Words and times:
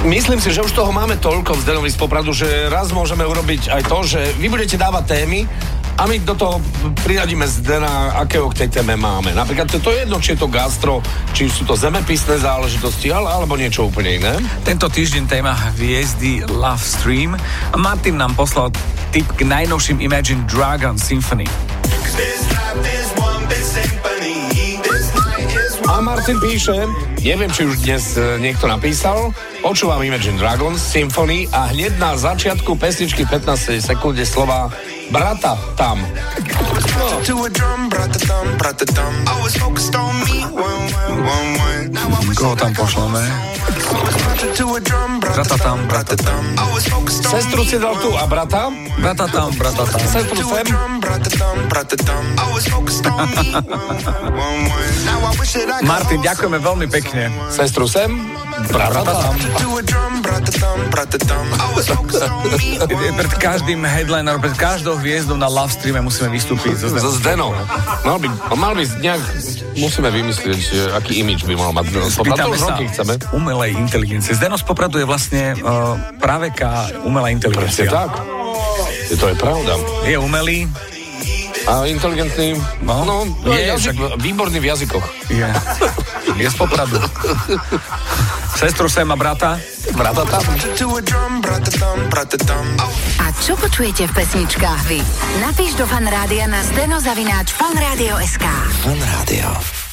Myslím 0.00 0.40
si, 0.40 0.48
že 0.48 0.64
už 0.64 0.72
toho 0.72 0.88
máme 0.96 1.20
toľko 1.20 1.60
v 1.60 1.60
Zdenovi 1.60 1.92
z 1.92 2.00
Popradu, 2.00 2.32
že 2.32 2.72
raz 2.72 2.88
môžeme 2.88 3.20
urobiť 3.20 3.68
aj 3.68 3.82
to, 3.84 3.98
že 4.08 4.20
vy 4.40 4.48
budete 4.48 4.80
dávať 4.80 5.04
témy 5.12 5.44
a 6.00 6.08
my 6.08 6.16
do 6.24 6.32
toho 6.32 6.56
priradíme 7.04 7.44
Zdena, 7.44 8.16
akého 8.16 8.48
k 8.48 8.64
tej 8.64 8.80
téme 8.80 8.96
máme. 8.96 9.36
Napríklad 9.36 9.68
to, 9.68 9.76
to 9.76 9.92
je 9.92 10.08
jedno, 10.08 10.16
či 10.16 10.32
je 10.32 10.40
to 10.40 10.48
gastro, 10.48 11.04
či 11.36 11.52
sú 11.52 11.68
to 11.68 11.76
zemepisné 11.76 12.40
záležitosti, 12.40 13.12
ale, 13.12 13.28
alebo 13.28 13.60
niečo 13.60 13.92
úplne 13.92 14.16
iné. 14.16 14.40
Tento 14.64 14.88
týždeň 14.88 15.28
téma 15.28 15.52
hviezdy 15.76 16.48
Love 16.48 16.80
Stream 16.80 17.36
Martin 17.76 18.16
nám 18.16 18.32
poslal 18.32 18.72
tip 19.12 19.28
k 19.36 19.44
najnovším 19.44 20.00
Imagine 20.00 20.48
Dragon 20.48 20.96
Symphony. 20.96 21.44
A 25.90 26.00
Martin 26.00 26.40
píše, 26.40 26.88
neviem, 27.20 27.52
či 27.52 27.68
už 27.68 27.84
dnes 27.84 28.16
e, 28.16 28.40
niekto 28.40 28.64
napísal, 28.64 29.36
počúvam 29.60 30.00
Imagine 30.00 30.40
Dragons 30.40 30.80
Symphony 30.80 31.46
a 31.52 31.68
hneď 31.68 32.00
na 32.00 32.16
začiatku 32.16 32.76
pesničky 32.80 33.28
15 33.28 33.80
sekunde 33.80 34.24
slova 34.24 34.72
Brata 35.10 35.58
tam. 35.74 35.98
Koho 42.38 42.54
tam 42.54 42.70
pošleme? 42.78 43.22
Brata 45.20 45.56
tam, 45.58 45.78
brata 45.90 46.14
tam. 46.14 46.42
Sestru 47.10 47.62
si 47.66 47.76
dal 47.82 47.98
tu 47.98 48.14
a 48.14 48.24
brata? 48.30 48.70
Brata 49.02 49.26
tam, 49.26 49.50
brata 49.58 49.82
tam. 49.82 50.00
Sestru 50.06 50.40
sem? 50.46 50.66
Martin, 55.82 56.22
ďakujeme 56.22 56.58
veľmi 56.62 56.86
pekne. 56.86 57.26
Sestru 57.50 57.90
sem? 57.90 58.06
Pred 63.16 63.32
každým 63.40 63.80
headlinerom, 63.82 64.38
pred 64.38 64.54
každou 64.54 64.94
hviezdou 65.00 65.34
na 65.34 65.50
Love 65.50 65.74
Streame 65.74 66.04
musíme 66.04 66.30
vystúpiť. 66.30 66.78
So 66.78 66.92
So 66.94 67.10
Zdenom. 67.18 67.50
Mal 68.06 68.18
by, 68.22 68.28
mal 68.54 68.72
by 68.78 68.84
nejak, 69.02 69.22
musíme 69.74 70.12
vymyslieť, 70.12 70.58
že 70.60 70.80
aký 70.94 71.24
imič 71.24 71.42
by 71.48 71.54
mal 71.58 71.74
mať. 71.74 71.98
Pýtame 72.20 72.54
už 72.54 72.60
sa 72.60 72.74
chceme. 72.78 73.14
umelej 73.34 73.74
inteligencie. 73.74 74.36
Zdeno 74.36 74.54
z 74.54 74.64
Popradu 74.66 75.02
je 75.02 75.06
vlastne 75.08 75.56
uh, 75.58 75.98
práveká 76.20 76.90
umelá 77.02 77.32
Presne 77.32 77.50
inteligencia. 77.50 77.90
tak. 77.90 78.12
Je 79.10 79.16
to 79.18 79.26
je 79.26 79.34
pravda. 79.34 79.74
Je 80.06 80.14
umelý, 80.14 80.70
A 81.68 81.84
inteligentný, 81.86 82.56
No, 82.80 83.04
no, 83.04 83.24
no 83.44 83.52
je, 83.52 83.66
jazyk, 83.66 83.96
výborný 84.16 84.60
v 84.60 84.64
jazykoch. 84.72 85.04
je, 85.28 85.48
je 86.36 86.50
z 86.50 86.56
Popradu. 86.56 87.00
Sestru 88.56 88.88
sem 88.88 89.08
a 89.10 89.16
brata. 89.16 89.60
Brata 89.96 90.24
tam. 90.24 90.42
A 93.20 93.26
čo 93.40 93.56
počujete 93.56 94.04
v 94.08 94.12
pesničkách 94.12 94.80
vy? 94.88 95.00
Napíš 95.40 95.76
do 95.80 95.86
fanrádia 95.88 96.44
na 96.48 96.60
steno 96.64 97.00
zavináč 97.00 97.52
fanradio.sk. 97.56 98.44
Fan 98.84 99.00
Rádio. 99.00 99.80